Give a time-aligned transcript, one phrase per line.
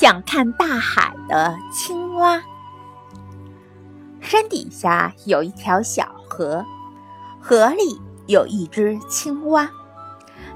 [0.00, 2.40] 想看大海的青蛙。
[4.20, 6.64] 山底下有一条小河，
[7.40, 9.68] 河里有一只青蛙。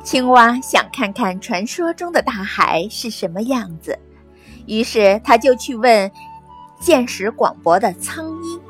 [0.05, 3.99] 青蛙想看看传说中的大海是什么样子，
[4.67, 6.09] 于是他就去问
[6.79, 8.61] 见识广博的苍鹰。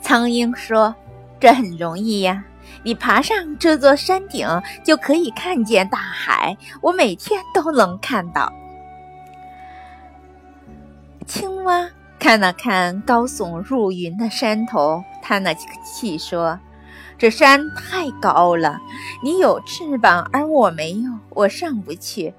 [0.00, 0.92] 苍鹰说
[1.38, 2.44] ：“这很容易呀。”
[2.82, 4.48] 你爬上这座山顶，
[4.84, 6.56] 就可以看见大海。
[6.80, 8.52] 我每天都能看到。
[11.30, 16.58] 青蛙看了看高耸入云的山头，叹了口气说
[17.16, 18.80] ：“这山太高了，
[19.22, 22.34] 你有翅膀，而我没有，我上不去。”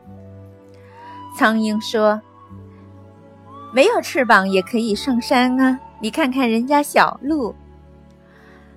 [1.38, 2.22] 苍鹰说
[3.72, 5.80] ：“没有翅膀也可以上山啊！
[6.02, 7.56] 你看看人家小鹿。”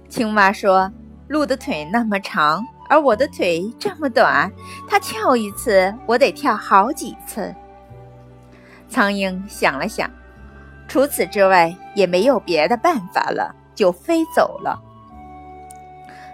[0.09, 0.93] 青蛙说。
[1.27, 4.53] 鹿的腿那么长，而我的腿这么短，
[4.87, 7.53] 它跳一次，我得跳好几次。
[8.95, 10.09] 苍蝇想了想，
[10.87, 14.81] 除此之外也没有别的办法了，就飞走了。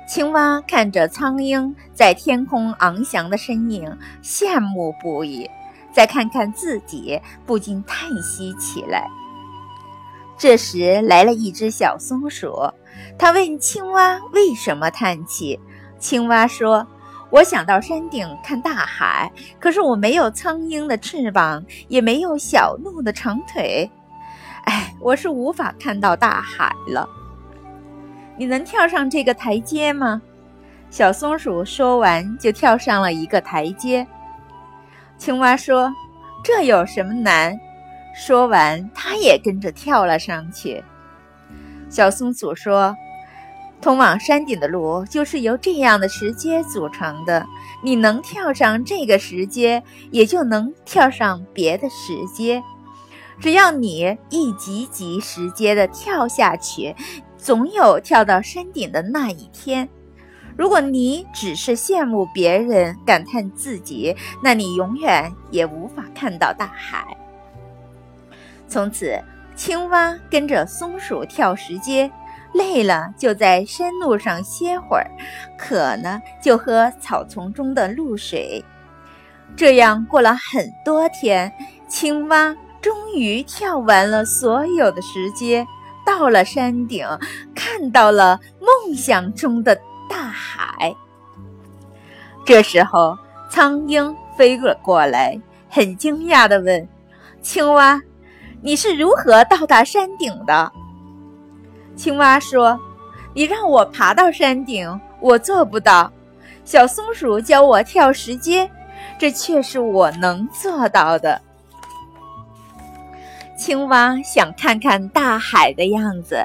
[0.06, 5.48] 青蛙看着苍鹰在天空翱翔的身影，羡慕不已；
[5.90, 9.08] 再看看自己，不禁叹息起来。
[10.36, 12.54] 这时来了一只小松鼠。
[13.18, 15.58] 它问青蛙为什么叹气，
[15.98, 16.86] 青蛙说
[17.30, 23.88] ：“我想到山顶看大海，可是我没有苍鹰的翅膀，也没有小鹿的长腿，
[24.64, 27.08] 哎，我是无法看到大海了。
[28.36, 30.20] 你能跳上这个台阶吗？”
[30.90, 34.04] 小松鼠说完，就跳上了一个台阶。
[35.16, 35.92] 青蛙说
[36.42, 37.56] ：“这有什么难？”
[38.12, 40.82] 说完，它也跟着跳了上去。
[41.88, 42.96] 小松鼠说
[43.80, 47.46] ：“通往山顶的路就是由这样的石阶组成的。
[47.82, 52.62] 你能跳上这个石阶，也就能跳上别的石阶。
[53.40, 56.94] 只要你一级级石阶的跳下去，
[57.38, 59.88] 总有跳到山顶的那一天。
[60.56, 67.16] 如果你只是羡慕别人，感叹自己，那你永远也无法看到大海。”
[68.69, 69.19] 从此。
[69.56, 72.10] 青蛙跟着松鼠跳石阶，
[72.53, 75.11] 累了就在山路上歇会儿，
[75.59, 78.65] 渴呢就喝草丛中的露水。
[79.56, 81.53] 这样过了很多天，
[81.88, 85.66] 青蛙终于跳完了所有的石阶，
[86.06, 87.06] 到了山顶，
[87.55, 89.77] 看到了梦想中的
[90.09, 90.94] 大海。
[92.44, 93.17] 这时候，
[93.50, 96.88] 苍鹰飞了过来，很惊讶地问
[97.43, 98.00] ：“青蛙。”
[98.62, 100.71] 你是如何到达山顶的？
[101.96, 102.78] 青蛙说
[103.34, 106.10] ：“你让我爬到山顶，我做不到。
[106.64, 108.70] 小松鼠教我跳石阶，
[109.18, 111.40] 这却是我能做到的。”
[113.58, 116.42] 青蛙想看看大海的样子，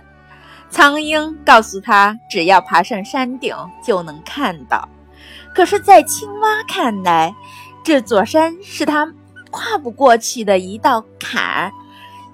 [0.70, 4.90] 苍鹰告诉他，只要爬上山顶就能看到。
[5.54, 7.34] 可是，在青蛙看来，
[7.82, 9.10] 这座山是他
[9.50, 11.72] 跨不过去的一道坎儿。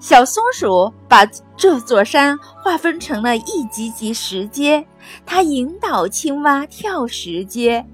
[0.02, 1.24] 小松鼠把
[1.56, 4.84] 这座山划分成了一级级石阶，
[5.24, 7.86] 它引导青蛙跳石阶。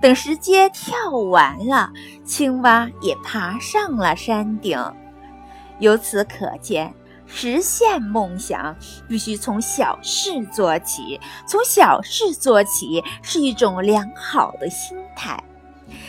[0.00, 1.92] 等石阶跳完了，
[2.24, 4.76] 青蛙也爬上了山顶。
[5.78, 6.92] 由此可见，
[7.24, 8.74] 实现梦想
[9.08, 11.20] 必须从小事做起。
[11.46, 15.40] 从小事做起是一种良好的心态。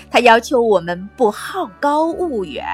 [0.10, 2.66] 他要求我们不好高骛远，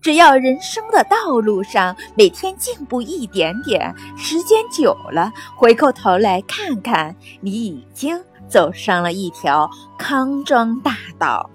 [0.00, 8.18] 只要人生的道路上每天进步一点点，时间久了，回过头来看看，你已经
[8.48, 11.48] 走上了一条康庄大道。